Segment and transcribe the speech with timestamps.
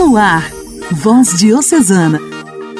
[0.00, 0.50] No ar,
[0.90, 2.18] Voz Diocesana,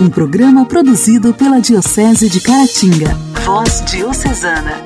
[0.00, 3.14] um programa produzido pela Diocese de Caratinga.
[3.44, 4.80] Voz Diocesana.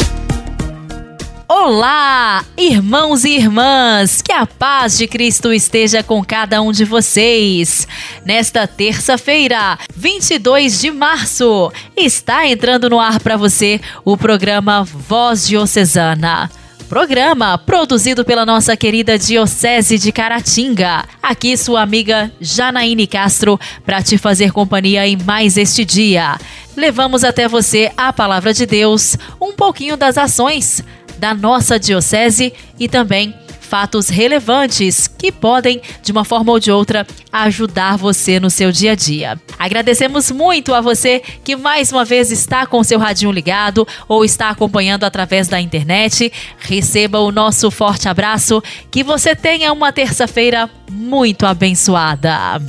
[1.48, 7.87] Olá, irmãos e irmãs, que a paz de Cristo esteja com cada um de vocês.
[8.24, 16.51] Nesta terça-feira, 22 de março, está entrando no ar para você o programa Voz Diocesana.
[16.88, 21.05] Programa produzido pela nossa querida Diocese de Caratinga.
[21.23, 26.38] Aqui sua amiga Janaíne Castro para te fazer companhia em mais este dia.
[26.76, 30.84] Levamos até você a palavra de Deus, um pouquinho das ações
[31.18, 37.06] da nossa diocese e também fatos relevantes que podem, de uma forma ou de outra,
[37.32, 39.40] ajudar você no seu dia a dia.
[39.59, 44.50] Agradecemos muito a você que mais uma vez está com seu radinho ligado ou está
[44.50, 46.32] acompanhando através da internet.
[46.59, 48.62] Receba o nosso forte abraço.
[48.90, 52.60] Que você tenha uma terça-feira muito abençoada.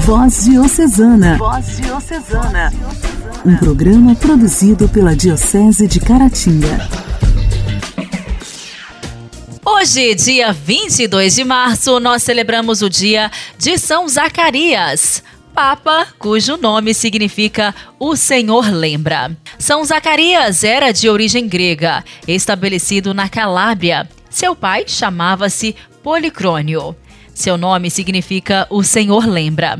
[0.00, 1.36] Voz Diocesana.
[1.36, 2.72] Voz Diocesana.
[3.44, 7.09] Um programa produzido pela Diocese de Caratinga.
[9.80, 15.22] Hoje, dia 22 de março, nós celebramos o dia de São Zacarias.
[15.54, 19.34] Papa, cujo nome significa O Senhor Lembra.
[19.58, 24.06] São Zacarias era de origem grega, estabelecido na Calábria.
[24.28, 26.94] Seu pai chamava-se Policrônio.
[27.32, 29.78] Seu nome significa O Senhor Lembra.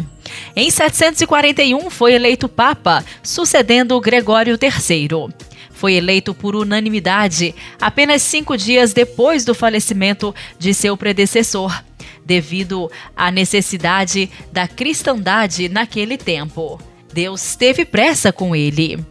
[0.56, 5.49] Em 741 foi eleito Papa, sucedendo Gregório III
[5.80, 11.82] foi eleito por unanimidade apenas cinco dias depois do falecimento de seu predecessor,
[12.22, 16.78] devido à necessidade da cristandade naquele tempo.
[17.14, 19.02] Deus teve pressa com ele.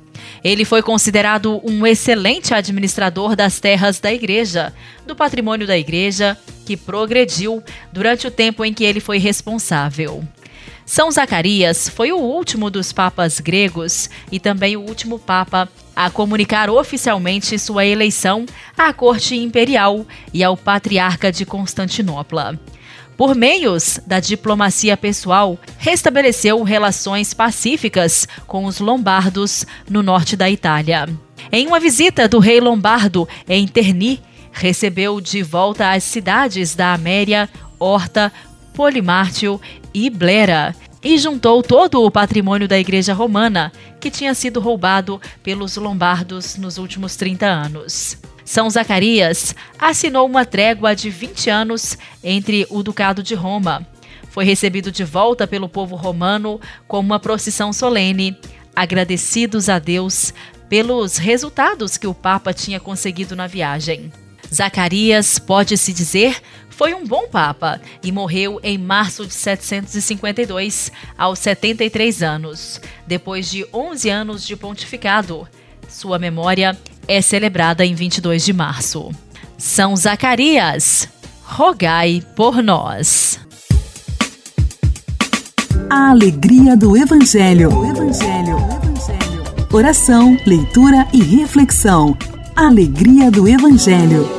[0.44, 4.72] Ele foi considerado um excelente administrador das terras da igreja,
[5.08, 10.24] do patrimônio da igreja, que progrediu durante o tempo em que ele foi responsável.
[10.86, 15.68] São Zacarias foi o último dos papas gregos e também o último papa
[16.00, 18.46] a comunicar oficialmente sua eleição
[18.78, 22.58] à corte imperial e ao patriarca de Constantinopla.
[23.18, 31.06] Por meios da diplomacia pessoal, restabeleceu relações pacíficas com os lombardos no norte da Itália.
[31.52, 34.22] Em uma visita do rei lombardo em Terni,
[34.54, 38.32] recebeu de volta as cidades da Améria, Horta,
[38.74, 39.60] Polimártio
[39.94, 40.74] e Blera,
[41.04, 46.78] e juntou todo o patrimônio da Igreja Romana, que tinha sido roubado pelos lombardos nos
[46.78, 48.18] últimos 30 anos.
[48.44, 53.86] São Zacarias assinou uma trégua de 20 anos entre o Ducado de Roma.
[54.30, 58.36] Foi recebido de volta pelo povo romano com uma procissão solene,
[58.76, 60.34] agradecidos a Deus
[60.68, 64.12] pelos resultados que o Papa tinha conseguido na viagem.
[64.54, 66.42] Zacarias, pode-se dizer,
[66.80, 73.66] foi um bom papa e morreu em março de 752, aos 73 anos, depois de
[73.74, 75.46] 11 anos de pontificado.
[75.90, 79.12] Sua memória é celebrada em 22 de março.
[79.58, 81.10] São Zacarias,
[81.44, 83.40] rogai por nós.
[85.90, 87.72] A alegria do Evangelho.
[87.86, 88.58] Evangelho.
[88.58, 89.44] Evangelho.
[89.74, 92.18] Oração, leitura e reflexão.
[92.56, 94.39] Alegria do Evangelho.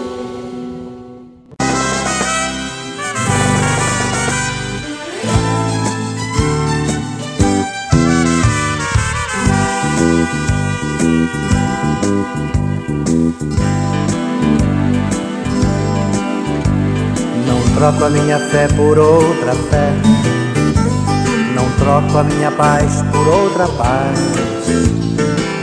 [17.81, 19.91] Troco a minha fé por outra fé.
[21.55, 24.19] Não troco a minha paz por outra paz.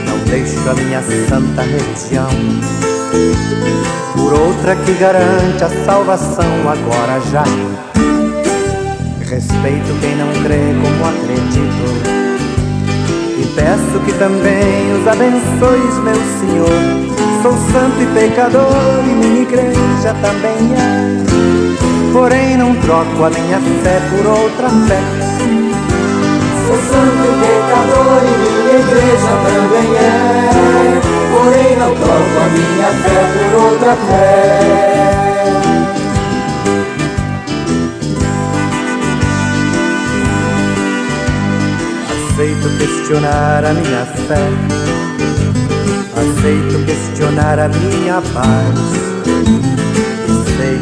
[0.04, 2.28] Não deixo a minha santa religião
[4.14, 7.44] por outra que garante a salvação agora já.
[9.20, 12.27] Respeito quem não crê como acredito.
[13.58, 16.68] E peço que também os abençoes, meu Senhor.
[17.42, 21.08] Sou santo e pecador e minha igreja também é
[22.12, 25.00] porém não troco a minha fé por outra fé.
[26.66, 31.00] Sou santo pecador e minha igreja também é,
[31.32, 35.17] porém não troco a minha fé por outra fé.
[42.38, 44.38] Aceito questionar a minha fé,
[46.14, 48.78] aceito questionar a minha paz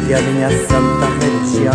[0.05, 1.73] que a minha santa religião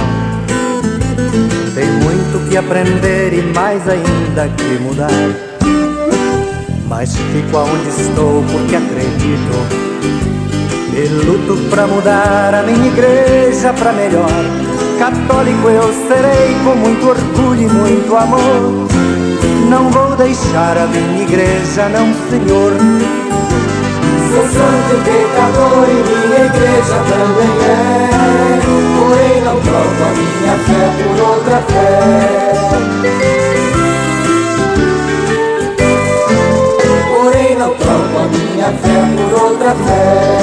[1.74, 5.10] tem muito que aprender e mais ainda que mudar.
[6.86, 9.66] Mas fico aonde estou porque acredito
[10.94, 14.81] e luto pra mudar a minha igreja pra melhor.
[15.02, 18.86] Católico eu serei com muito orgulho e muito amor.
[19.68, 22.70] Não vou deixar a minha igreja, não, senhor.
[24.30, 27.74] Sou santo e pecador e minha igreja também é.
[28.96, 31.90] Porém, não troco a minha fé por outra fé.
[37.10, 40.42] Porém, não troco a minha fé por outra fé.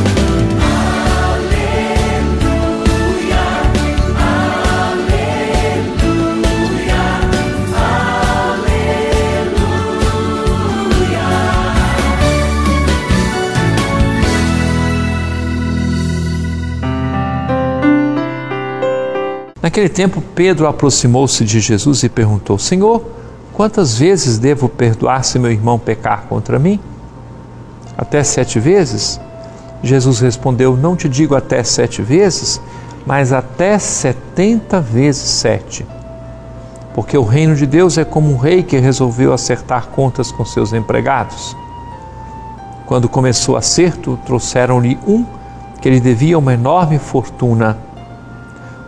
[19.61, 23.03] Naquele tempo, Pedro aproximou-se de Jesus e perguntou: Senhor,
[23.53, 26.79] quantas vezes devo perdoar se meu irmão pecar contra mim?
[27.97, 29.19] Até sete vezes?
[29.83, 32.59] Jesus respondeu: Não te digo até sete vezes,
[33.05, 35.85] mas até setenta vezes sete.
[36.95, 40.73] Porque o reino de Deus é como um rei que resolveu acertar contas com seus
[40.73, 41.55] empregados.
[42.85, 45.23] Quando começou o acerto, trouxeram-lhe um
[45.79, 47.77] que lhe devia uma enorme fortuna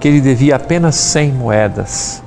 [0.00, 2.22] que ele devia apenas cem moedas.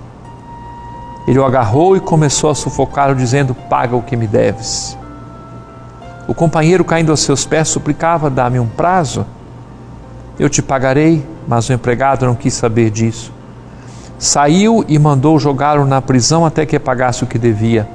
[1.27, 4.97] Ele o agarrou e começou a sufocá-lo, dizendo: Paga o que me deves.
[6.27, 9.25] O companheiro, caindo aos seus pés, suplicava: Dá-me um prazo.
[10.39, 13.31] Eu te pagarei, mas o empregado não quis saber disso.
[14.17, 17.87] Saiu e mandou jogá-lo na prisão até que pagasse o que devia.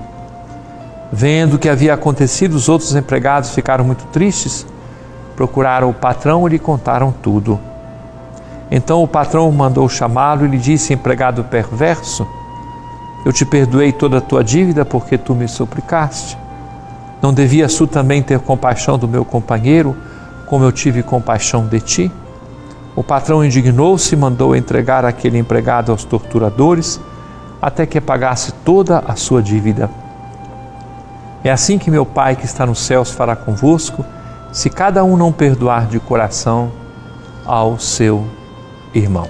[1.13, 4.67] Vendo o que havia acontecido, os outros empregados ficaram muito tristes,
[5.37, 7.61] procuraram o patrão e lhe contaram tudo.
[8.77, 12.27] Então o patrão mandou chamá-lo e lhe disse: Empregado perverso,
[13.25, 16.37] eu te perdoei toda a tua dívida porque tu me suplicaste.
[17.23, 19.97] Não devias tu também ter compaixão do meu companheiro,
[20.47, 22.13] como eu tive compaixão de ti?
[22.97, 27.01] O patrão indignou-se e mandou entregar aquele empregado aos torturadores
[27.63, 29.89] até que pagasse toda a sua dívida.
[31.45, 34.05] É assim que meu Pai que está nos céus fará convosco,
[34.53, 36.73] se cada um não perdoar de coração
[37.47, 38.27] ao seu
[38.95, 39.29] irmão.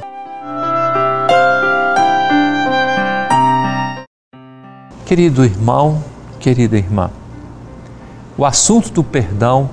[5.07, 6.03] Querido irmão,
[6.41, 7.11] querida irmã,
[8.37, 9.71] o assunto do perdão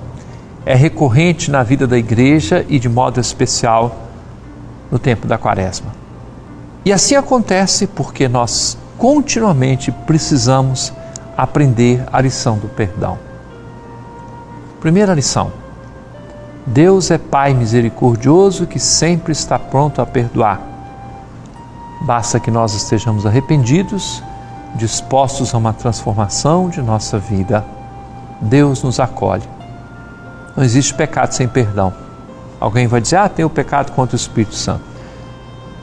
[0.64, 3.96] é recorrente na vida da igreja e de modo especial
[4.90, 5.92] no tempo da quaresma.
[6.84, 10.92] E assim acontece porque nós continuamente precisamos
[11.36, 13.18] aprender a lição do perdão.
[14.80, 15.52] Primeira lição:
[16.66, 20.60] Deus é Pai misericordioso que sempre está pronto a perdoar.
[22.02, 24.22] Basta que nós estejamos arrependidos,
[24.76, 27.64] dispostos a uma transformação de nossa vida.
[28.40, 29.42] Deus nos acolhe.
[30.56, 31.92] Não existe pecado sem perdão.
[32.60, 34.84] Alguém vai dizer, ah, tem o pecado contra o Espírito Santo.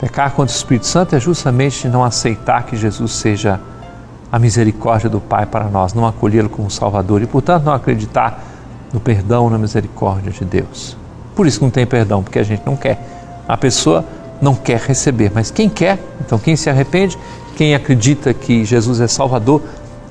[0.00, 3.60] Pecar contra o Espírito Santo é justamente não aceitar que Jesus seja
[4.32, 8.49] a misericórdia do Pai para nós, não acolhê-lo como Salvador e, portanto, não acreditar
[8.92, 10.96] no perdão, na misericórdia de Deus.
[11.34, 13.42] Por isso não tem perdão, porque a gente não quer.
[13.46, 14.04] A pessoa
[14.40, 17.18] não quer receber, mas quem quer, então quem se arrepende,
[17.56, 19.62] quem acredita que Jesus é Salvador,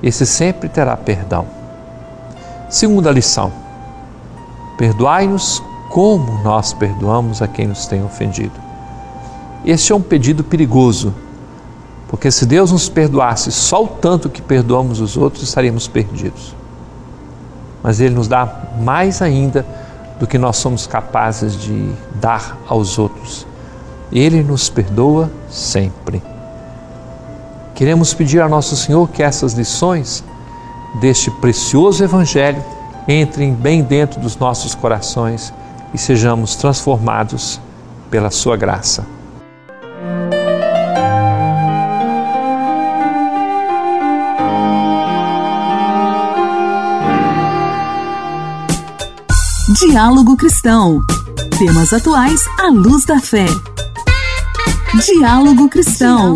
[0.02, 1.46] esse sempre terá perdão.
[2.70, 3.52] Segunda lição:
[4.78, 8.54] perdoai-nos como nós perdoamos a quem nos tem ofendido.
[9.66, 11.14] Este é um pedido perigoso,
[12.08, 16.59] porque se Deus nos perdoasse só o tanto que perdoamos os outros, estaríamos perdidos
[17.84, 18.48] mas Ele nos dá
[18.80, 19.66] mais ainda
[20.20, 23.48] do que nós somos capazes de dar aos outros.
[24.12, 26.22] Ele nos perdoa sempre.
[27.74, 30.24] Queremos pedir a Nosso Senhor que essas lições
[31.00, 32.62] deste precioso Evangelho
[33.08, 35.54] entrem bem dentro dos nossos corações
[35.94, 37.60] e sejamos transformados
[38.10, 39.19] pela Sua graça.
[49.80, 51.00] Diálogo Cristão.
[51.58, 53.46] Temas atuais à luz da fé.
[55.06, 56.34] Diálogo Cristão.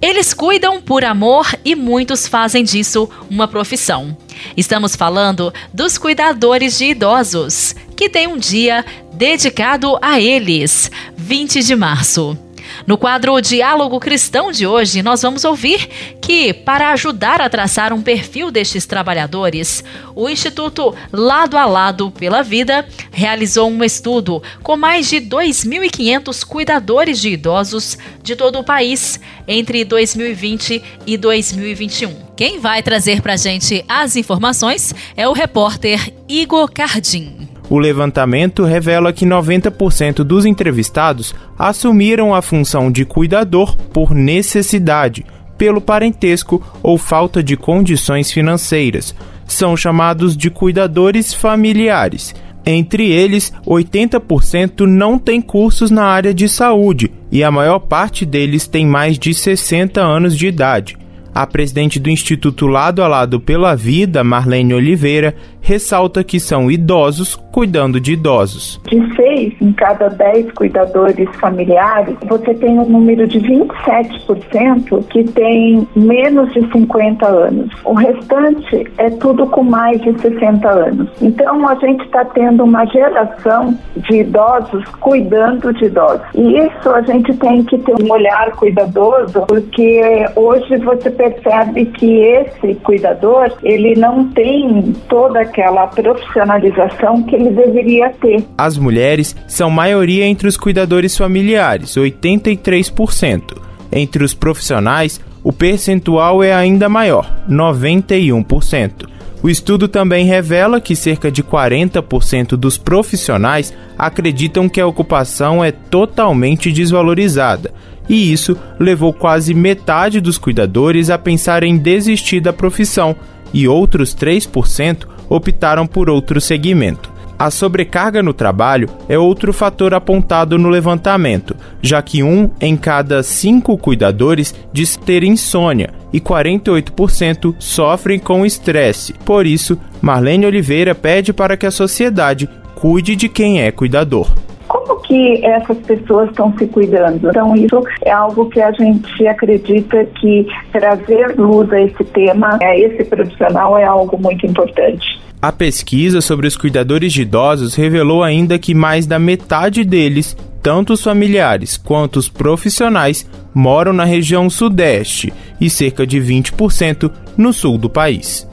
[0.00, 4.16] Eles cuidam por amor e muitos fazem disso uma profissão.
[4.56, 11.74] Estamos falando dos cuidadores de idosos, que tem um dia dedicado a eles, 20 de
[11.74, 12.38] março.
[12.88, 15.86] No quadro Diálogo Cristão de hoje, nós vamos ouvir
[16.22, 19.84] que, para ajudar a traçar um perfil destes trabalhadores,
[20.16, 27.20] o Instituto Lado a Lado pela Vida realizou um estudo com mais de 2.500 cuidadores
[27.20, 32.28] de idosos de todo o país entre 2020 e 2021.
[32.34, 37.57] Quem vai trazer para gente as informações é o repórter Igor Cardim.
[37.70, 45.26] O levantamento revela que 90% dos entrevistados assumiram a função de cuidador por necessidade,
[45.58, 49.14] pelo parentesco ou falta de condições financeiras.
[49.46, 52.34] São chamados de cuidadores familiares.
[52.64, 58.66] Entre eles, 80% não tem cursos na área de saúde e a maior parte deles
[58.66, 60.96] tem mais de 60 anos de idade.
[61.34, 65.34] A presidente do Instituto Lado a Lado pela Vida, Marlene Oliveira,
[65.68, 68.80] ressalta que são idosos cuidando de idosos.
[68.88, 75.86] De seis em cada dez cuidadores familiares, você tem um número de 27% que tem
[75.94, 77.70] menos de 50 anos.
[77.84, 81.10] O restante é tudo com mais de 60 anos.
[81.20, 86.26] Então, a gente está tendo uma geração de idosos cuidando de idosos.
[86.34, 92.20] E isso a gente tem que ter um olhar cuidadoso, porque hoje você percebe que
[92.20, 98.44] esse cuidador, ele não tem toda aquela profissionalização que ele deveria ter.
[98.56, 103.58] As mulheres são maioria entre os cuidadores familiares, 83%.
[103.90, 109.08] Entre os profissionais, o percentual é ainda maior, 91%.
[109.42, 115.72] O estudo também revela que cerca de 40% dos profissionais acreditam que a ocupação é
[115.72, 117.72] totalmente desvalorizada,
[118.08, 123.14] e isso levou quase metade dos cuidadores a pensar em desistir da profissão,
[123.54, 127.18] e outros 3% optaram por outro segmento.
[127.38, 133.22] A sobrecarga no trabalho é outro fator apontado no levantamento, já que um em cada
[133.22, 139.12] cinco cuidadores diz ter insônia e 48% sofrem com estresse.
[139.24, 144.28] Por isso, Marlene Oliveira pede para que a sociedade cuide de quem é cuidador
[144.68, 147.28] como que essas pessoas estão se cuidando.
[147.28, 152.78] Então, isso é algo que a gente acredita que trazer luz a esse tema, a
[152.78, 155.20] esse profissional, é algo muito importante.
[155.40, 160.94] A pesquisa sobre os cuidadores de idosos revelou ainda que mais da metade deles, tanto
[160.94, 167.78] os familiares quanto os profissionais, moram na região sudeste e cerca de 20% no sul
[167.78, 168.48] do país.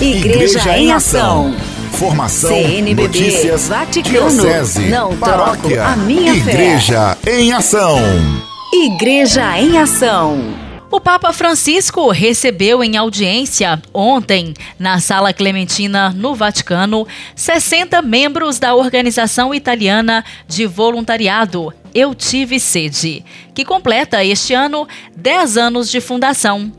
[0.00, 1.54] Igreja, Igreja em Ação.
[1.88, 7.40] Formação, CNBB, notícias, Vaticano, diocese, não paróquia, a minha Igreja fé.
[7.40, 7.98] em Ação.
[8.72, 10.38] Igreja em Ação.
[10.90, 18.74] O Papa Francisco recebeu em audiência ontem, na Sala Clementina, no Vaticano, 60 membros da
[18.74, 26.72] organização italiana de voluntariado Eu Tive Sede, que completa este ano 10 anos de fundação.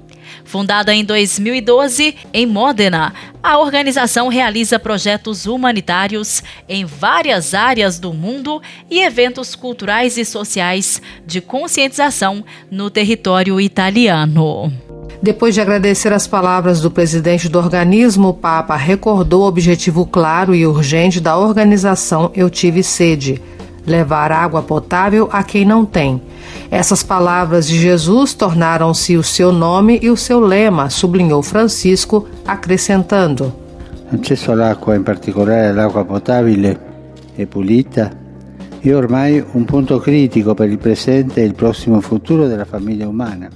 [0.49, 3.13] Fundada em 2012 em Modena,
[3.43, 11.03] a organização realiza projetos humanitários em várias áreas do mundo e eventos culturais e sociais
[11.23, 14.73] de conscientização no território italiano.
[15.21, 20.55] Depois de agradecer as palavras do presidente do organismo, o Papa recordou o objetivo claro
[20.55, 23.39] e urgente da organização Eu Tive Sede
[23.89, 26.21] levar água potável a quem não tem.
[26.71, 33.51] Essas palavras de Jesus tornaram-se o seu nome e o seu lema, sublinhou Francisco, acrescentando:
[34.11, 36.79] Accesso all'acqua, in particolare all'acqua potabile
[37.35, 38.11] e pulita,
[38.79, 43.49] è ormai un punto critico per il presente e il prossimo futuro della famiglia umana.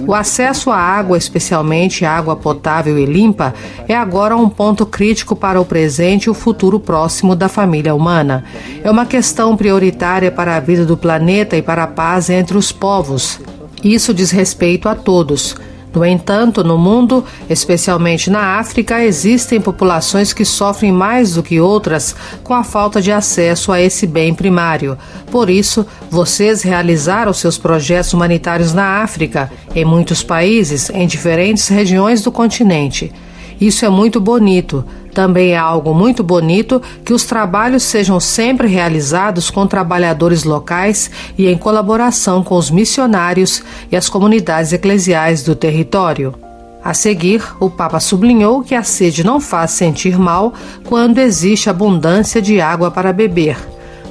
[0.00, 3.54] O acesso à água, especialmente água potável e limpa,
[3.88, 8.44] é agora um ponto crítico para o presente e o futuro próximo da família humana.
[8.82, 12.72] É uma questão prioritária para a vida do planeta e para a paz entre os
[12.72, 13.40] povos.
[13.82, 15.56] Isso diz respeito a todos.
[15.94, 22.16] No entanto, no mundo, especialmente na África, existem populações que sofrem mais do que outras
[22.42, 24.98] com a falta de acesso a esse bem primário.
[25.30, 32.22] Por isso, vocês realizaram seus projetos humanitários na África, em muitos países, em diferentes regiões
[32.22, 33.12] do continente.
[33.60, 34.84] Isso é muito bonito.
[35.14, 41.46] Também é algo muito bonito que os trabalhos sejam sempre realizados com trabalhadores locais e
[41.46, 46.34] em colaboração com os missionários e as comunidades eclesiais do território.
[46.82, 50.52] A seguir, o Papa sublinhou que a sede não faz sentir mal
[50.84, 53.56] quando existe abundância de água para beber.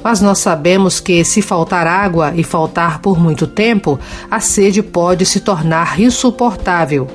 [0.04, 3.98] Mas nós sabemos que, se faltar água e faltar por muito tempo,
[4.30, 7.08] a sede pode se tornar insuportável.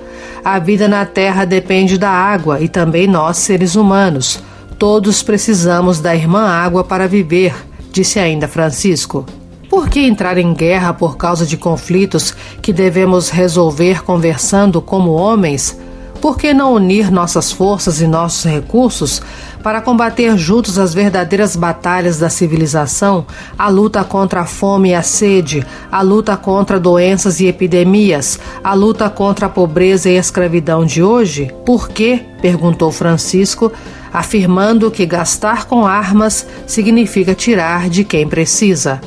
[0.43, 4.41] A vida na Terra depende da água e também nós, seres humanos.
[4.79, 7.53] Todos precisamos da irmã água para viver,
[7.91, 9.24] disse ainda Francisco.
[9.69, 15.77] Por que entrar em guerra por causa de conflitos que devemos resolver conversando como homens?
[16.21, 19.21] Por que não unir nossas forças e nossos recursos
[19.63, 23.25] para combater juntos as verdadeiras batalhas da civilização,
[23.57, 28.73] a luta contra a fome e a sede, a luta contra doenças e epidemias, a
[28.73, 31.53] luta contra a pobreza e a escravidão de hoje?
[31.65, 32.21] Por quê?
[32.41, 33.71] perguntou Francisco,
[34.13, 39.01] afirmando que gastar com armas significa tirar de quem precisa.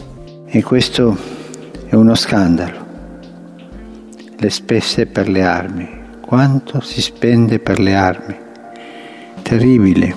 [0.55, 1.17] E questo
[1.89, 2.81] è uno scandalo.
[4.39, 6.02] Le spese per le armi.
[6.33, 8.35] Quanto si spende per le armi?
[9.43, 10.17] Terribile.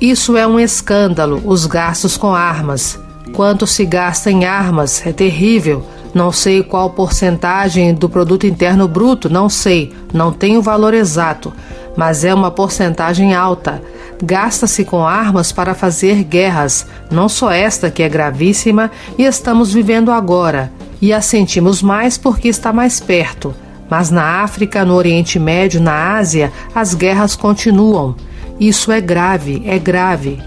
[0.00, 2.98] Isso é um escândalo, os gastos com armas.
[3.32, 5.86] Quanto se gasta em armas é terrível.
[6.12, 11.52] Não sei qual porcentagem do produto interno bruto, não sei, não tenho o valor exato,
[11.96, 13.80] mas é uma porcentagem alta
[14.20, 20.10] gasta-se com armas para fazer guerras, não só esta que é gravíssima e estamos vivendo
[20.10, 23.54] agora, e a sentimos mais porque está mais perto.
[23.92, 28.16] Mas na África, no Oriente Médio, na Ásia, as guerras continuam.
[28.58, 30.40] Isso é grave, é grave.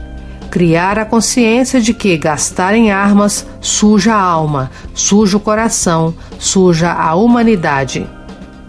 [0.50, 6.92] Criar a consciência de que gastar em armas suja a alma, suja o coração, suja
[6.92, 8.10] a humanidade.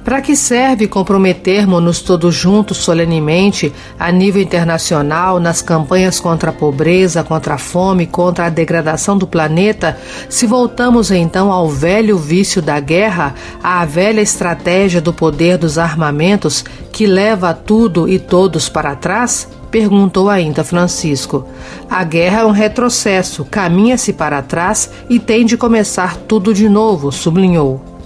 [0.07, 7.25] Para que serve comprometermos-nos todos juntos solenemente a nível internacional nas campanhas contra a pobreza,
[7.25, 9.99] contra a fome, contra a degradação do planeta,
[10.29, 16.65] se voltamos então ao velho vício da guerra, à velha estratégia do poder dos armamentos
[16.93, 19.49] que leva tudo e todos para trás?
[19.73, 21.49] Perguntou ainda Francisco.
[21.91, 27.11] A guerra é um retrocesso, caminha-se para trás e tem de começar tudo de novo,
[27.11, 27.97] sublinhou.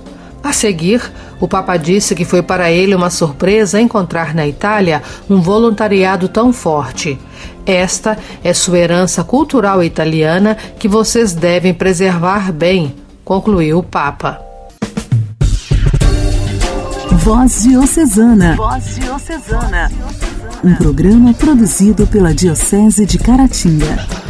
[0.43, 1.03] A seguir,
[1.41, 6.53] o Papa disse que foi para ele uma surpresa encontrar na Itália um voluntariado tão
[6.53, 7.19] forte.
[7.65, 14.41] Esta é sua herança cultural italiana que vocês devem preservar bem, concluiu o Papa.
[17.13, 18.57] Voz Diocesana.
[18.57, 19.91] Voz Diocesana.
[20.63, 24.30] Um programa produzido pela Diocese de Caratinga.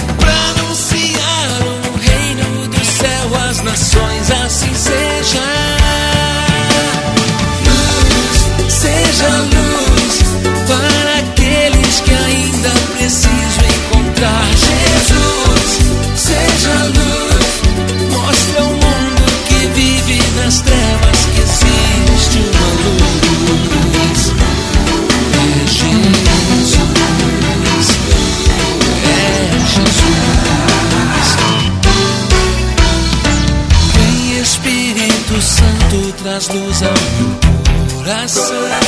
[36.49, 38.80] luz ao meu coração.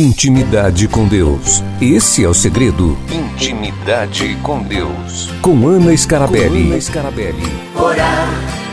[0.00, 1.62] Intimidade com Deus.
[1.78, 2.96] Esse é o segredo.
[3.12, 5.30] Intimidade com Deus.
[5.42, 6.62] Com Ana Scarabelli.
[6.62, 7.42] Com Ana Scarabelli.
[7.78, 8.28] Orar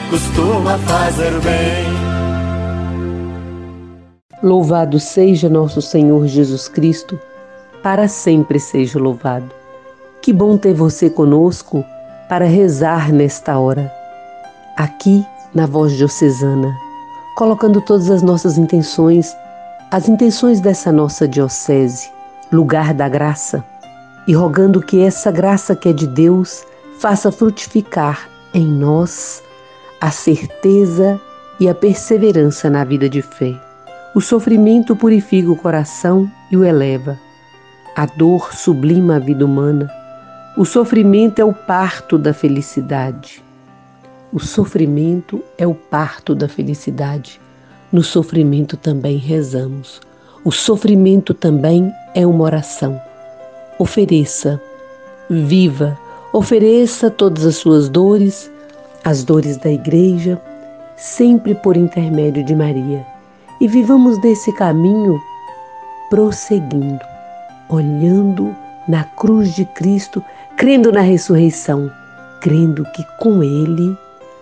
[0.10, 1.86] costuma fazer bem.
[4.42, 7.20] Louvado seja nosso Senhor Jesus Cristo,
[7.84, 9.52] para sempre seja louvado.
[10.22, 11.84] Que bom ter você conosco
[12.30, 13.94] para rezar nesta hora.
[14.78, 16.74] Aqui na Voz Diocesana,
[17.36, 19.36] colocando todas as nossas intenções,
[19.89, 22.10] as intenções dessa nossa diocese,
[22.52, 23.63] lugar da graça,
[24.28, 26.65] e rogando que essa graça que é de Deus
[27.00, 29.41] faça frutificar em nós
[30.02, 31.19] a certeza
[31.58, 33.56] e a perseverança na vida de fé.
[34.13, 37.17] O sofrimento purifica o coração e o eleva.
[37.95, 39.89] A dor sublima a vida humana.
[40.58, 43.41] O sofrimento é o parto da felicidade.
[44.34, 47.39] O sofrimento é o parto da felicidade.
[47.98, 50.00] No sofrimento também rezamos.
[50.46, 53.02] O sofrimento também é uma oração.
[53.80, 54.62] Ofereça,
[55.28, 55.98] viva,
[56.32, 58.52] ofereça todas as suas dores,
[59.04, 60.40] as dores da igreja,
[60.96, 63.04] sempre por intermédio de Maria.
[63.60, 65.20] E vivamos nesse caminho
[66.12, 67.04] prosseguindo,
[67.68, 68.56] olhando
[68.88, 70.24] na cruz de Cristo,
[70.56, 71.92] crendo na ressurreição,
[72.42, 73.98] crendo que com Ele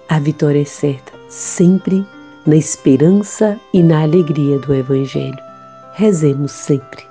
[0.10, 2.06] a vitória é certa, sempre
[2.45, 5.39] na esperança e na alegria do Evangelho.
[5.93, 7.03] Rezemos sempre.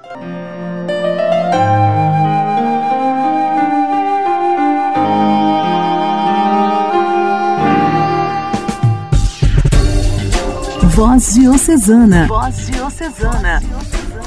[10.94, 12.28] Voz Diocesana.
[12.28, 13.60] Voz Diocesana.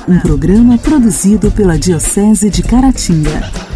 [0.08, 3.67] Um programa produzido pela Diocese de Caratinga.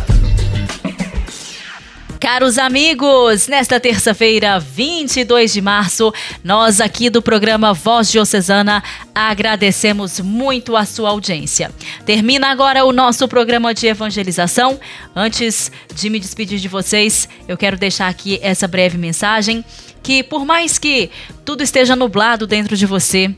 [2.21, 10.77] Caros amigos, nesta terça-feira, 22 de março, nós aqui do programa Voz Diocesana agradecemos muito
[10.77, 11.71] a sua audiência.
[12.05, 14.79] Termina agora o nosso programa de evangelização.
[15.15, 19.65] Antes de me despedir de vocês, eu quero deixar aqui essa breve mensagem
[20.03, 21.09] que por mais que
[21.43, 23.33] tudo esteja nublado dentro de você,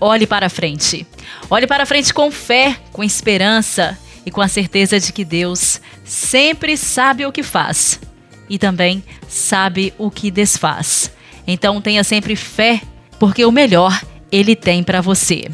[0.00, 1.04] olhe para frente.
[1.50, 6.76] Olhe para frente com fé, com esperança e com a certeza de que Deus sempre
[6.76, 8.00] sabe o que faz
[8.48, 11.10] e também sabe o que desfaz.
[11.46, 12.80] Então tenha sempre fé,
[13.18, 15.44] porque o melhor ele tem para você.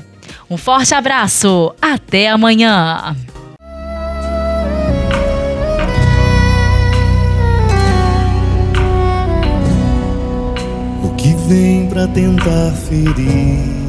[0.48, 3.16] Um forte abraço, até amanhã.
[11.04, 13.80] O que vem para tentar ferir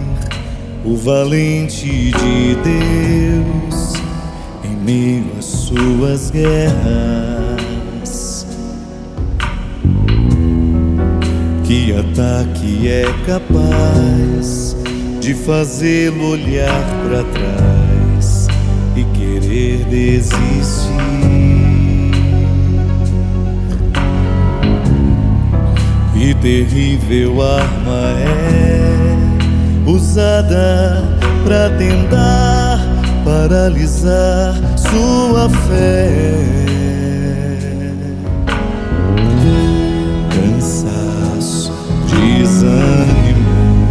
[0.83, 3.70] o valente de Deus
[4.81, 7.61] meio às suas guerras.
[11.63, 14.75] Que ataque é capaz
[15.21, 18.47] de fazê-lo olhar para trás
[18.95, 20.91] e querer desistir?
[26.13, 31.03] Que terrível arma é usada
[31.43, 32.79] para tentar
[33.23, 36.09] paralisar sua fé.
[40.29, 41.71] Cansaço,
[42.07, 43.87] desânimo,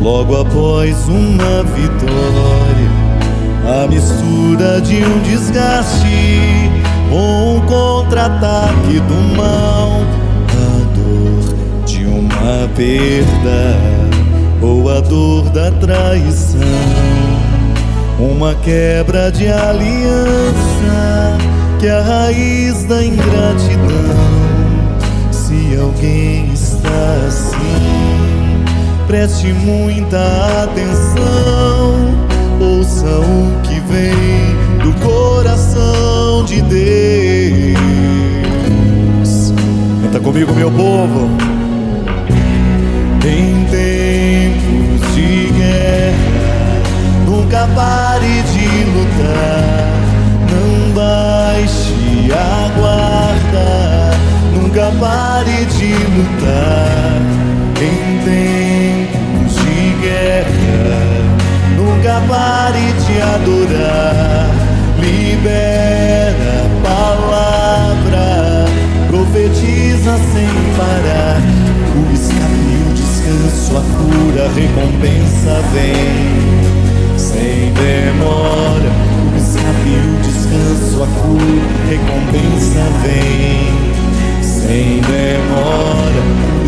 [0.00, 2.90] logo após uma vitória,
[3.66, 6.70] a mistura de um desgaste
[7.10, 10.02] com um contra-ataque do mal,
[10.50, 13.76] a dor de uma perda
[14.62, 16.60] ou a dor da traição,
[18.18, 21.38] uma quebra de aliança
[21.78, 24.16] que é a raiz da ingratidão
[25.30, 28.64] Se alguém está assim,
[29.06, 32.14] preste muita atenção.
[32.60, 37.74] Ouça o que vem do coração de Deus.
[40.02, 41.28] Canta comigo, meu povo.
[43.26, 43.64] Em
[47.44, 49.84] nunca pare de lutar.
[50.50, 54.10] Não baixe a guarda,
[54.54, 57.20] nunca pare de lutar.
[57.80, 61.02] Em tempos de guerra,
[61.76, 64.48] nunca pare de adorar.
[65.00, 68.26] Libera a palavra,
[69.08, 71.42] profetiza sem parar.
[71.94, 76.73] O escape, o descanso, a cura, a recompensa vem
[77.44, 78.90] sem demora.
[79.26, 86.22] O o descanso, a cura, recompensa vem sem demora.
[86.54, 86.66] O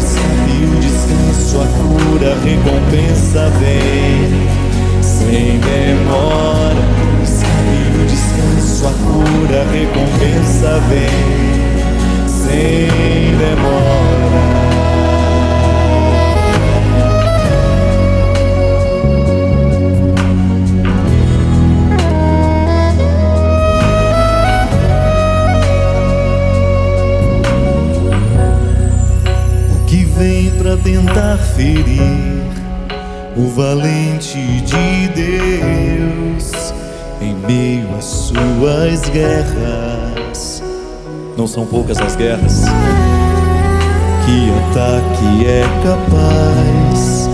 [0.66, 4.28] o descanso, a cura, recompensa vem
[5.02, 6.84] sem demora.
[7.10, 11.16] O o descanso, a cura, recompensa vem
[12.28, 12.88] sem
[13.38, 14.65] demora.
[30.26, 32.42] Vem pra tentar ferir
[33.36, 36.74] o valente de Deus
[37.20, 40.64] em meio às suas guerras.
[41.36, 42.64] Não são poucas as guerras
[44.24, 47.28] que ataque é capaz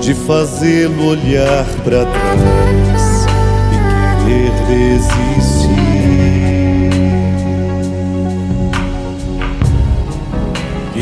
[0.00, 3.26] de fazê-lo olhar para trás
[3.72, 5.65] e querer desistir.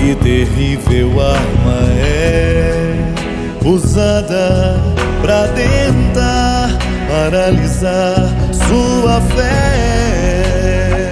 [0.05, 2.95] Que terrível arma é
[3.64, 4.79] usada
[5.23, 6.69] para tentar
[7.09, 11.11] paralisar sua fé.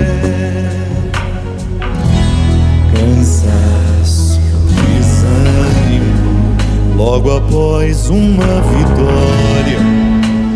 [2.94, 6.54] Cansaço, desânimo,
[6.94, 9.80] logo após uma vitória,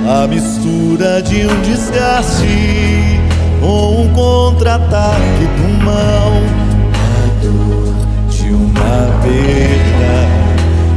[0.06, 3.18] a mistura de um desgaste
[3.62, 6.32] ou um contra-ataque do mal,
[6.92, 7.85] a dor
[8.96, 10.16] uma perda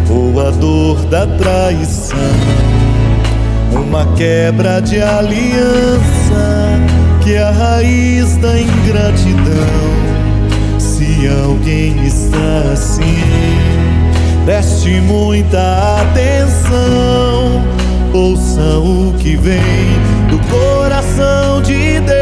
[0.09, 2.17] ou a dor da traição,
[3.71, 6.79] uma quebra de aliança
[7.21, 9.99] que é a raiz da ingratidão.
[10.77, 13.23] Se alguém está assim,
[14.45, 17.61] preste muita atenção,
[18.13, 19.59] ouça o que vem
[20.29, 22.18] do coração de Deus.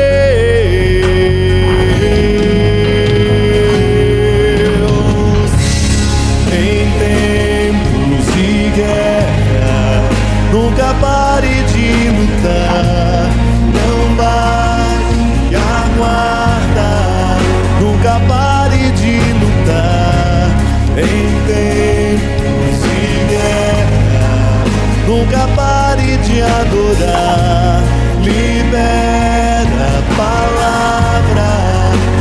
[25.28, 27.84] Nunca pare de adorar.
[28.24, 31.52] Libera a palavra,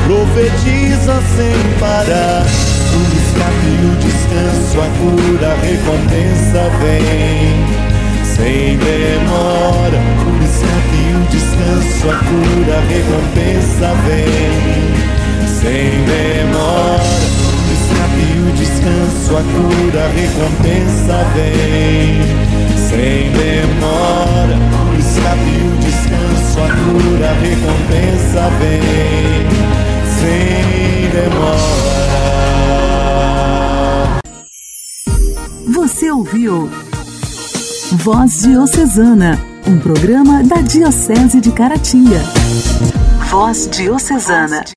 [0.07, 2.45] profetiza sem parar.
[2.93, 7.55] O escape, o descanso, a cura, a recompensa vem
[8.25, 10.01] sem demora.
[10.27, 14.95] O escape, o descanso, a cura, a recompensa vem
[15.47, 17.27] sem demora.
[17.73, 24.57] Escape, o descanso, a cura, a recompensa vem sem demora.
[24.83, 29.47] O o descanso, a cura, a recompensa vem
[30.19, 31.77] sem demora.
[35.69, 36.71] Você ouviu
[37.93, 42.21] Voz Diocesana, um programa da Diocese de Caratinga.
[43.31, 44.76] Voz Diocesana.